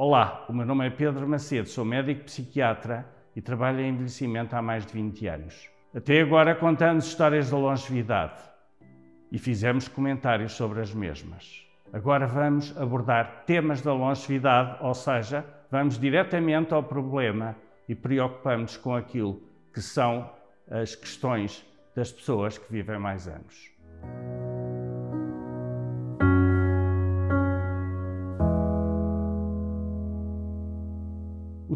Olá, 0.00 0.44
o 0.48 0.52
meu 0.52 0.64
nome 0.64 0.86
é 0.86 0.90
Pedro 0.90 1.26
Macedo, 1.26 1.68
sou 1.68 1.84
médico 1.84 2.22
psiquiatra 2.22 3.04
e 3.34 3.42
trabalho 3.42 3.80
em 3.80 3.88
envelhecimento 3.88 4.54
há 4.54 4.62
mais 4.62 4.86
de 4.86 4.92
20 4.92 5.26
anos. 5.26 5.68
Até 5.92 6.20
agora 6.20 6.54
contamos 6.54 7.08
histórias 7.08 7.50
da 7.50 7.56
longevidade 7.56 8.40
e 9.32 9.38
fizemos 9.38 9.88
comentários 9.88 10.52
sobre 10.52 10.80
as 10.80 10.94
mesmas. 10.94 11.66
Agora 11.92 12.28
vamos 12.28 12.78
abordar 12.78 13.42
temas 13.44 13.82
da 13.82 13.92
longevidade, 13.92 14.78
ou 14.84 14.94
seja, 14.94 15.44
vamos 15.68 15.98
diretamente 15.98 16.72
ao 16.72 16.84
problema 16.84 17.56
e 17.88 17.94
preocupamos 17.96 18.76
com 18.76 18.94
aquilo 18.94 19.42
que 19.74 19.82
são 19.82 20.30
as 20.70 20.94
questões 20.94 21.66
das 21.96 22.12
pessoas 22.12 22.56
que 22.56 22.72
vivem 22.72 23.00
mais 23.00 23.26
anos. 23.26 23.72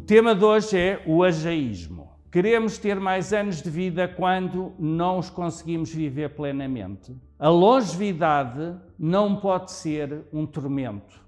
Tema 0.03 0.35
de 0.35 0.45
hoje 0.45 0.77
é 0.77 1.03
o 1.07 1.23
ageísmo. 1.23 2.11
Queremos 2.31 2.77
ter 2.77 2.99
mais 2.99 3.33
anos 3.33 3.63
de 3.63 3.71
vida 3.71 4.09
quando 4.09 4.73
não 4.79 5.19
os 5.19 5.31
conseguimos 5.31 5.95
viver 5.95 6.31
plenamente. 6.31 7.17
A 7.39 7.49
longevidade 7.49 8.77
não 8.99 9.37
pode 9.37 9.71
ser 9.71 10.25
um 10.33 10.45
tormento. 10.45 11.21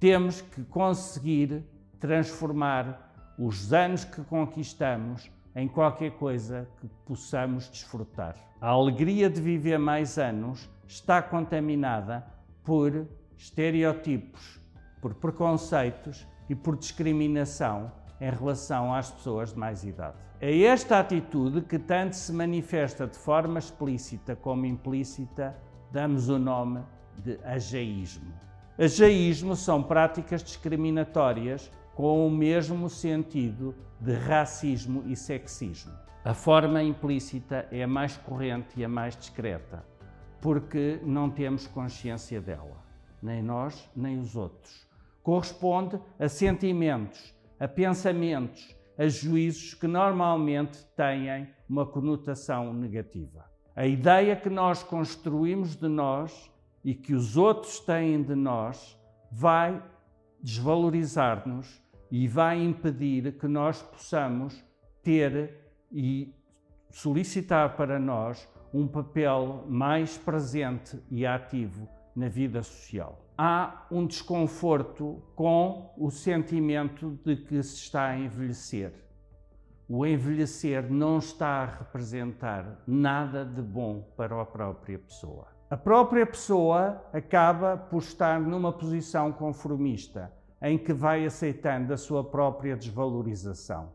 Temos 0.00 0.40
que 0.40 0.62
conseguir 0.64 1.62
transformar 2.00 3.12
os 3.38 3.72
anos 3.72 4.04
que 4.04 4.22
conquistamos 4.22 5.30
em 5.54 5.68
qualquer 5.68 6.12
coisa 6.12 6.66
que 6.80 6.88
possamos 7.04 7.68
desfrutar. 7.68 8.36
A 8.60 8.68
alegria 8.68 9.28
de 9.28 9.40
viver 9.40 9.78
mais 9.78 10.16
anos 10.16 10.70
está 10.86 11.20
contaminada 11.20 12.24
por 12.64 13.06
estereotipos, 13.36 14.58
por 15.02 15.14
preconceitos 15.14 16.26
e 16.48 16.54
por 16.54 16.76
discriminação 16.76 17.92
em 18.22 18.30
relação 18.30 18.94
às 18.94 19.10
pessoas 19.10 19.52
de 19.52 19.58
mais 19.58 19.82
idade. 19.82 20.16
É 20.40 20.62
esta 20.62 21.00
atitude 21.00 21.60
que 21.62 21.76
tanto 21.76 22.14
se 22.14 22.32
manifesta 22.32 23.04
de 23.04 23.18
forma 23.18 23.58
explícita 23.58 24.36
como 24.36 24.64
implícita, 24.64 25.56
damos 25.90 26.28
o 26.28 26.38
nome 26.38 26.82
de 27.18 27.36
ageísmo. 27.42 28.32
Ageísmo 28.78 29.56
são 29.56 29.82
práticas 29.82 30.42
discriminatórias 30.42 31.68
com 31.96 32.24
o 32.24 32.30
mesmo 32.30 32.88
sentido 32.88 33.74
de 34.00 34.14
racismo 34.14 35.02
e 35.06 35.16
sexismo. 35.16 35.92
A 36.24 36.32
forma 36.32 36.80
implícita 36.80 37.66
é 37.72 37.82
a 37.82 37.88
mais 37.88 38.16
corrente 38.16 38.78
e 38.78 38.84
a 38.84 38.88
mais 38.88 39.16
discreta, 39.16 39.84
porque 40.40 41.00
não 41.02 41.28
temos 41.28 41.66
consciência 41.66 42.40
dela, 42.40 42.84
nem 43.20 43.42
nós, 43.42 43.90
nem 43.96 44.20
os 44.20 44.36
outros. 44.36 44.86
Corresponde 45.24 45.98
a 46.20 46.28
sentimentos 46.28 47.34
a 47.62 47.68
pensamentos, 47.68 48.76
a 48.98 49.06
juízos 49.06 49.72
que 49.74 49.86
normalmente 49.86 50.84
têm 50.96 51.46
uma 51.68 51.86
conotação 51.86 52.74
negativa. 52.74 53.48
A 53.76 53.86
ideia 53.86 54.34
que 54.34 54.50
nós 54.50 54.82
construímos 54.82 55.76
de 55.76 55.86
nós 55.86 56.50
e 56.84 56.92
que 56.92 57.14
os 57.14 57.36
outros 57.36 57.78
têm 57.78 58.20
de 58.20 58.34
nós 58.34 58.98
vai 59.30 59.80
desvalorizar-nos 60.42 61.80
e 62.10 62.26
vai 62.26 62.60
impedir 62.60 63.38
que 63.38 63.46
nós 63.46 63.80
possamos 63.80 64.60
ter 65.00 65.56
e 65.92 66.34
solicitar 66.90 67.76
para 67.76 67.96
nós 68.00 68.48
um 68.74 68.88
papel 68.88 69.64
mais 69.68 70.18
presente 70.18 71.00
e 71.08 71.24
ativo 71.24 71.88
na 72.14 72.28
vida 72.28 72.62
social 72.62 73.22
há 73.36 73.86
um 73.90 74.06
desconforto 74.06 75.20
com 75.34 75.92
o 75.96 76.10
sentimento 76.10 77.18
de 77.24 77.34
que 77.36 77.60
se 77.62 77.76
está 77.76 78.10
a 78.10 78.16
envelhecer. 78.16 78.92
O 79.88 80.06
envelhecer 80.06 80.90
não 80.90 81.18
está 81.18 81.48
a 81.48 81.66
representar 81.66 82.82
nada 82.86 83.44
de 83.44 83.60
bom 83.60 84.02
para 84.16 84.40
a 84.40 84.46
própria 84.46 84.96
pessoa. 84.98 85.48
A 85.68 85.76
própria 85.76 86.24
pessoa 86.24 87.04
acaba 87.12 87.76
por 87.76 87.98
estar 87.98 88.40
numa 88.40 88.72
posição 88.72 89.32
conformista, 89.32 90.32
em 90.62 90.78
que 90.78 90.92
vai 90.92 91.26
aceitando 91.26 91.92
a 91.92 91.96
sua 91.96 92.22
própria 92.22 92.76
desvalorização. 92.76 93.92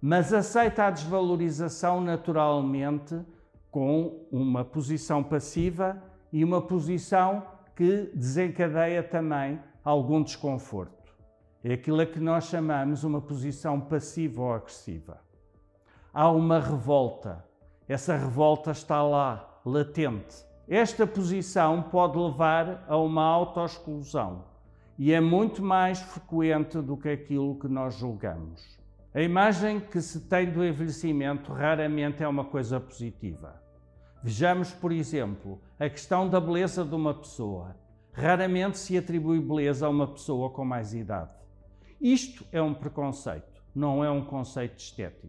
Mas 0.00 0.32
aceita 0.32 0.84
a 0.84 0.90
desvalorização 0.90 2.00
naturalmente 2.00 3.20
com 3.70 4.26
uma 4.30 4.64
posição 4.64 5.22
passiva 5.22 6.02
e 6.34 6.42
uma 6.42 6.60
posição 6.60 7.46
que 7.76 8.10
desencadeia 8.12 9.04
também 9.04 9.60
algum 9.84 10.20
desconforto. 10.20 11.14
É 11.62 11.74
aquilo 11.74 12.00
a 12.00 12.06
que 12.06 12.18
nós 12.18 12.46
chamamos 12.46 13.04
uma 13.04 13.20
posição 13.20 13.80
passiva 13.80 14.42
ou 14.42 14.52
agressiva. 14.52 15.20
Há 16.12 16.28
uma 16.32 16.58
revolta. 16.58 17.44
Essa 17.86 18.16
revolta 18.16 18.72
está 18.72 19.00
lá, 19.00 19.60
latente. 19.64 20.44
Esta 20.66 21.06
posição 21.06 21.82
pode 21.84 22.18
levar 22.18 22.84
a 22.88 22.96
uma 22.96 23.22
autoexclusão 23.22 24.44
e 24.98 25.12
é 25.12 25.20
muito 25.20 25.62
mais 25.62 26.00
frequente 26.00 26.80
do 26.80 26.96
que 26.96 27.10
aquilo 27.10 27.60
que 27.60 27.68
nós 27.68 27.94
julgamos. 27.94 28.76
A 29.14 29.22
imagem 29.22 29.78
que 29.78 30.00
se 30.00 30.22
tem 30.22 30.50
do 30.50 30.64
envelhecimento 30.64 31.52
raramente 31.52 32.24
é 32.24 32.28
uma 32.28 32.44
coisa 32.44 32.80
positiva. 32.80 33.62
Vejamos, 34.24 34.72
por 34.72 34.90
exemplo, 34.90 35.60
a 35.78 35.86
questão 35.86 36.26
da 36.26 36.40
beleza 36.40 36.82
de 36.82 36.94
uma 36.94 37.12
pessoa. 37.12 37.76
Raramente 38.10 38.78
se 38.78 38.96
atribui 38.96 39.38
beleza 39.38 39.84
a 39.84 39.90
uma 39.90 40.06
pessoa 40.06 40.48
com 40.48 40.64
mais 40.64 40.94
idade. 40.94 41.28
Isto 42.00 42.42
é 42.50 42.62
um 42.62 42.72
preconceito, 42.72 43.62
não 43.74 44.02
é 44.02 44.10
um 44.10 44.24
conceito 44.24 44.78
estético. 44.78 45.28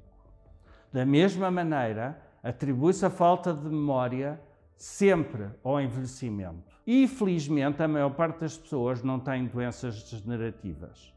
Da 0.94 1.06
mesma 1.06 1.52
maneira, 1.52 2.18
atribui-se 2.42 3.06
a 3.06 3.10
falta 3.10 3.54
de 3.54 3.68
memória 3.68 4.40
sempre 4.78 5.50
ao 5.62 5.82
envelhecimento. 5.82 6.74
E, 6.88 7.06
felizmente, 7.06 7.84
a 7.84 7.90
maior 7.90 8.12
parte 8.12 8.40
das 8.40 8.58
pessoas 8.58 9.04
não 9.04 9.20
tem 9.20 9.46
doenças 9.46 10.10
degenerativas. 10.10 11.14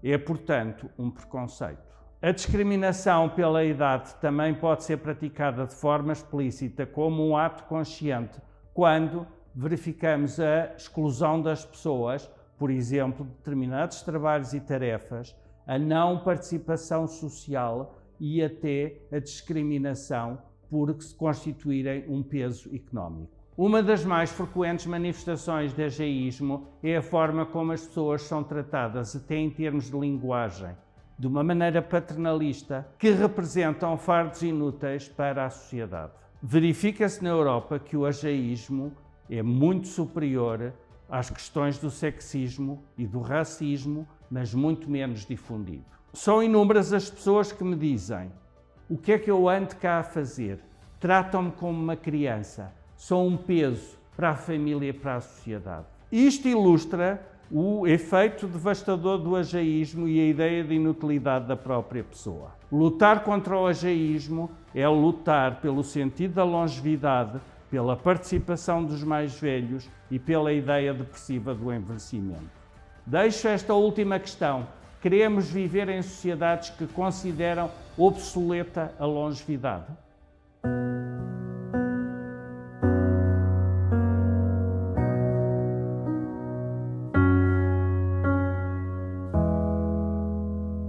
É, 0.00 0.16
portanto, 0.16 0.88
um 0.96 1.10
preconceito. 1.10 1.95
A 2.26 2.32
discriminação 2.32 3.28
pela 3.28 3.64
idade 3.64 4.12
também 4.16 4.52
pode 4.52 4.82
ser 4.82 4.96
praticada 4.96 5.64
de 5.64 5.76
forma 5.76 6.12
explícita 6.12 6.84
como 6.84 7.24
um 7.24 7.36
ato 7.36 7.62
consciente 7.68 8.40
quando 8.74 9.24
verificamos 9.54 10.40
a 10.40 10.74
exclusão 10.76 11.40
das 11.40 11.64
pessoas, 11.64 12.28
por 12.58 12.68
exemplo, 12.68 13.24
de 13.24 13.30
determinados 13.30 14.02
trabalhos 14.02 14.52
e 14.54 14.58
tarefas, 14.58 15.36
a 15.68 15.78
não 15.78 16.18
participação 16.18 17.06
social 17.06 17.96
e 18.18 18.42
até 18.42 19.02
a 19.12 19.20
discriminação 19.20 20.36
por 20.68 21.00
se 21.00 21.14
constituírem 21.14 22.06
um 22.08 22.24
peso 22.24 22.74
económico. 22.74 23.30
Uma 23.56 23.84
das 23.84 24.04
mais 24.04 24.32
frequentes 24.32 24.86
manifestações 24.86 25.72
de 25.72 25.84
ageísmo 25.84 26.66
é 26.82 26.96
a 26.96 27.02
forma 27.02 27.46
como 27.46 27.70
as 27.70 27.86
pessoas 27.86 28.22
são 28.22 28.42
tratadas, 28.42 29.14
até 29.14 29.36
em 29.36 29.48
termos 29.48 29.88
de 29.88 29.96
linguagem 29.96 30.74
de 31.18 31.26
uma 31.26 31.42
maneira 31.42 31.80
paternalista, 31.80 32.86
que 32.98 33.10
representam 33.10 33.96
fardos 33.96 34.42
inúteis 34.42 35.08
para 35.08 35.46
a 35.46 35.50
sociedade. 35.50 36.12
Verifica-se 36.42 37.24
na 37.24 37.30
Europa 37.30 37.78
que 37.78 37.96
o 37.96 38.04
ageísmo 38.04 38.92
é 39.28 39.42
muito 39.42 39.88
superior 39.88 40.72
às 41.08 41.30
questões 41.30 41.78
do 41.78 41.90
sexismo 41.90 42.82
e 42.98 43.06
do 43.06 43.20
racismo, 43.20 44.06
mas 44.30 44.52
muito 44.52 44.90
menos 44.90 45.24
difundido. 45.24 45.84
São 46.12 46.42
inúmeras 46.42 46.92
as 46.92 47.10
pessoas 47.10 47.52
que 47.52 47.64
me 47.64 47.76
dizem: 47.76 48.30
o 48.88 48.96
que 48.96 49.12
é 49.12 49.18
que 49.18 49.30
eu 49.30 49.48
ando 49.48 49.74
cá 49.76 49.98
a 49.98 50.02
fazer? 50.02 50.60
Tratam-me 51.00 51.52
como 51.52 51.80
uma 51.80 51.96
criança, 51.96 52.72
sou 52.96 53.26
um 53.26 53.36
peso 53.36 53.98
para 54.16 54.30
a 54.30 54.36
família 54.36 54.88
e 54.88 54.92
para 54.92 55.16
a 55.16 55.20
sociedade. 55.20 55.86
Isto 56.10 56.48
ilustra 56.48 57.20
o 57.50 57.86
efeito 57.86 58.46
devastador 58.46 59.18
do 59.18 59.34
ageísmo 59.34 60.06
e 60.06 60.20
a 60.20 60.24
ideia 60.24 60.64
de 60.64 60.74
inutilidade 60.74 61.46
da 61.46 61.56
própria 61.56 62.04
pessoa. 62.04 62.52
Lutar 62.70 63.24
contra 63.24 63.56
o 63.58 63.66
ageísmo 63.66 64.50
é 64.74 64.86
lutar 64.86 65.60
pelo 65.60 65.82
sentido 65.82 66.34
da 66.34 66.44
longevidade, 66.44 67.40
pela 67.70 67.96
participação 67.96 68.84
dos 68.84 69.02
mais 69.02 69.38
velhos 69.38 69.88
e 70.10 70.18
pela 70.18 70.52
ideia 70.52 70.94
depressiva 70.94 71.54
do 71.54 71.72
envelhecimento. 71.72 72.50
Deixo 73.04 73.48
esta 73.48 73.74
última 73.74 74.18
questão. 74.18 74.66
Queremos 75.00 75.50
viver 75.50 75.88
em 75.88 76.02
sociedades 76.02 76.70
que 76.70 76.86
consideram 76.86 77.70
obsoleta 77.96 78.92
a 78.98 79.04
longevidade? 79.04 79.86